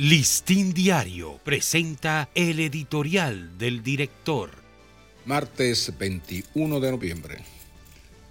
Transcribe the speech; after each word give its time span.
Listín 0.00 0.74
Diario 0.74 1.40
presenta 1.42 2.28
el 2.36 2.60
editorial 2.60 3.58
del 3.58 3.82
director. 3.82 4.50
Martes 5.26 5.92
21 5.98 6.78
de 6.78 6.90
noviembre. 6.92 7.38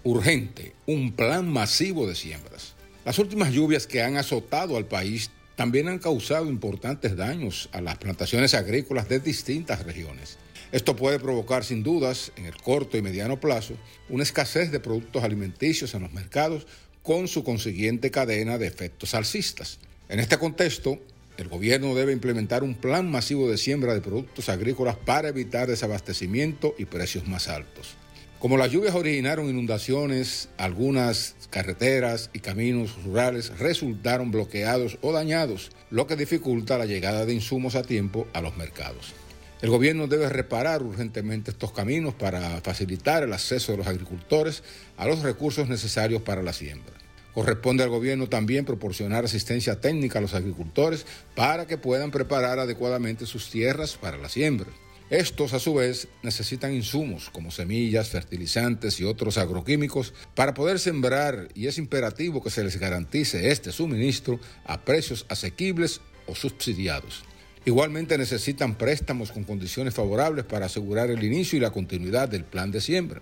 Urgente, 0.06 0.76
un 0.86 1.12
plan 1.12 1.52
masivo 1.52 2.08
de 2.08 2.16
siembras. 2.16 2.74
Las 3.04 3.20
últimas 3.20 3.52
lluvias 3.52 3.86
que 3.86 4.02
han 4.02 4.16
azotado 4.16 4.78
al 4.78 4.86
país 4.86 5.30
también 5.58 5.90
han 5.90 6.00
causado 6.00 6.48
importantes 6.48 7.18
daños 7.18 7.68
a 7.74 7.82
las 7.82 7.98
plantaciones 7.98 8.54
agrícolas 8.54 9.10
de 9.10 9.20
distintas 9.20 9.84
regiones. 9.84 10.38
Esto 10.72 10.96
puede 10.96 11.20
provocar 11.20 11.66
sin 11.66 11.84
dudas, 11.84 12.32
en 12.38 12.46
el 12.46 12.56
corto 12.56 12.98
y 12.98 13.02
mediano 13.02 13.42
plazo, 13.42 13.74
una 14.08 14.24
escasez 14.24 14.72
de 14.72 14.80
productos 14.80 15.22
alimenticios 15.22 15.94
en 15.96 16.04
los 16.04 16.14
mercados 16.14 16.66
con 17.04 17.28
su 17.28 17.44
consiguiente 17.44 18.10
cadena 18.10 18.58
de 18.58 18.68
efectos 18.68 19.14
alcistas. 19.14 19.80
En 20.08 20.22
este 20.22 20.38
contexto, 20.38 21.02
el 21.38 21.48
gobierno 21.48 21.94
debe 21.94 22.14
implementar 22.14 22.64
un 22.64 22.76
plan 22.76 23.10
masivo 23.10 23.50
de 23.50 23.58
siembra 23.58 23.94
de 23.94 24.02
productos 24.02 24.50
agrícolas 24.50 24.96
para 24.96 25.30
evitar 25.30 25.68
desabastecimiento 25.68 26.74
y 26.78 26.86
precios 26.86 27.28
más 27.28 27.48
altos. 27.48 27.96
Como 28.40 28.58
las 28.58 28.72
lluvias 28.72 28.94
originaron 28.94 29.50
inundaciones, 29.50 30.50
algunas 30.58 31.36
carreteras 31.50 32.30
y 32.34 32.40
caminos 32.40 33.04
rurales 33.04 33.58
resultaron 33.58 34.32
bloqueados 34.32 35.00
o 35.02 35.12
dañados, 35.12 35.72
lo 35.90 36.06
que 36.06 36.16
dificulta 36.16 36.78
la 36.78 36.86
llegada 36.86 37.26
de 37.26 37.34
insumos 37.34 37.76
a 37.76 37.82
tiempo 37.82 38.28
a 38.34 38.42
los 38.42 38.56
mercados. 38.56 39.14
El 39.62 39.72
gobierno 39.72 40.06
debe 40.06 40.30
reparar 40.30 40.84
urgentemente 40.84 41.50
estos 41.50 41.72
caminos 41.72 42.14
para 42.14 42.62
facilitar 42.62 43.24
el 43.24 43.34
acceso 43.34 43.72
de 43.72 43.80
los 43.80 43.88
agricultores 43.88 44.62
a 44.98 45.08
los 45.08 45.24
recursos 45.24 45.68
necesarios 45.68 46.22
para 46.22 46.44
la 46.44 46.54
siembra. 46.54 46.94
Corresponde 47.38 47.84
al 47.84 47.90
gobierno 47.90 48.28
también 48.28 48.66
proporcionar 48.66 49.24
asistencia 49.24 49.80
técnica 49.80 50.18
a 50.18 50.24
los 50.24 50.34
agricultores 50.34 51.06
para 51.36 51.68
que 51.68 51.78
puedan 51.78 52.10
preparar 52.10 52.58
adecuadamente 52.58 53.28
sus 53.28 53.52
tierras 53.52 53.96
para 53.96 54.18
la 54.18 54.28
siembra. 54.28 54.72
Estos, 55.12 55.54
a 55.54 55.60
su 55.60 55.76
vez, 55.76 56.08
necesitan 56.24 56.74
insumos 56.74 57.30
como 57.30 57.52
semillas, 57.52 58.10
fertilizantes 58.10 59.00
y 59.00 59.04
otros 59.04 59.38
agroquímicos 59.38 60.16
para 60.34 60.56
poder 60.56 60.80
sembrar 60.80 61.50
y 61.54 61.68
es 61.68 61.78
imperativo 61.78 62.42
que 62.42 62.50
se 62.50 62.64
les 62.64 62.80
garantice 62.80 63.52
este 63.52 63.72
suministro 63.72 64.40
a 64.66 64.82
precios 64.82 65.28
asequibles 65.30 66.02
o 66.26 66.34
subsidiados. 66.34 67.24
Igualmente 67.66 68.18
necesitan 68.18 68.80
préstamos 68.80 69.32
con 69.32 69.44
condiciones 69.44 69.94
favorables 69.94 70.46
para 70.46 70.66
asegurar 70.66 71.12
el 71.12 71.24
inicio 71.24 71.58
y 71.58 71.62
la 71.62 71.70
continuidad 71.70 72.30
del 72.30 72.46
plan 72.46 72.72
de 72.72 72.82
siembra. 72.82 73.22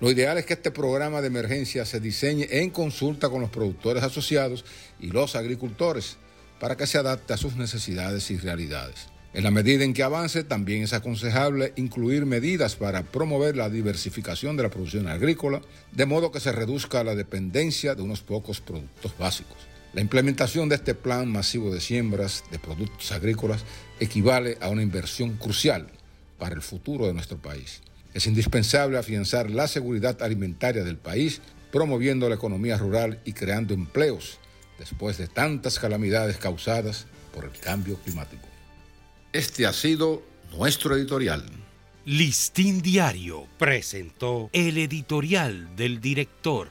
Lo 0.00 0.10
ideal 0.10 0.36
es 0.38 0.46
que 0.46 0.54
este 0.54 0.70
programa 0.70 1.20
de 1.20 1.28
emergencia 1.28 1.84
se 1.84 2.00
diseñe 2.00 2.46
en 2.50 2.70
consulta 2.70 3.28
con 3.28 3.40
los 3.40 3.50
productores 3.50 4.02
asociados 4.02 4.64
y 5.00 5.06
los 5.06 5.36
agricultores 5.36 6.16
para 6.58 6.76
que 6.76 6.86
se 6.86 6.98
adapte 6.98 7.32
a 7.32 7.36
sus 7.36 7.56
necesidades 7.56 8.30
y 8.30 8.36
realidades. 8.36 9.08
En 9.34 9.42
la 9.42 9.50
medida 9.50 9.82
en 9.82 9.94
que 9.94 10.04
avance, 10.04 10.44
también 10.44 10.84
es 10.84 10.92
aconsejable 10.92 11.72
incluir 11.76 12.24
medidas 12.24 12.76
para 12.76 13.02
promover 13.02 13.56
la 13.56 13.68
diversificación 13.68 14.56
de 14.56 14.62
la 14.62 14.70
producción 14.70 15.08
agrícola, 15.08 15.60
de 15.90 16.06
modo 16.06 16.30
que 16.30 16.38
se 16.38 16.52
reduzca 16.52 17.02
la 17.02 17.16
dependencia 17.16 17.96
de 17.96 18.02
unos 18.02 18.20
pocos 18.20 18.60
productos 18.60 19.16
básicos. 19.18 19.56
La 19.92 20.00
implementación 20.00 20.68
de 20.68 20.76
este 20.76 20.94
plan 20.94 21.30
masivo 21.30 21.72
de 21.72 21.80
siembras 21.80 22.44
de 22.50 22.58
productos 22.58 23.10
agrícolas 23.12 23.64
equivale 23.98 24.56
a 24.60 24.68
una 24.68 24.82
inversión 24.82 25.36
crucial 25.36 25.88
para 26.38 26.54
el 26.54 26.62
futuro 26.62 27.06
de 27.06 27.14
nuestro 27.14 27.38
país. 27.38 27.80
Es 28.14 28.26
indispensable 28.26 28.96
afianzar 28.96 29.50
la 29.50 29.66
seguridad 29.66 30.22
alimentaria 30.22 30.84
del 30.84 30.96
país, 30.96 31.42
promoviendo 31.72 32.28
la 32.28 32.36
economía 32.36 32.78
rural 32.78 33.20
y 33.24 33.32
creando 33.32 33.74
empleos 33.74 34.38
después 34.78 35.18
de 35.18 35.26
tantas 35.26 35.78
calamidades 35.78 36.36
causadas 36.36 37.06
por 37.32 37.44
el 37.44 37.50
cambio 37.50 37.96
climático. 37.98 38.46
Este 39.32 39.66
ha 39.66 39.72
sido 39.72 40.22
nuestro 40.56 40.96
editorial. 40.96 41.44
Listín 42.04 42.82
Diario 42.82 43.48
presentó 43.58 44.50
el 44.52 44.78
editorial 44.78 45.74
del 45.74 46.00
director. 46.00 46.68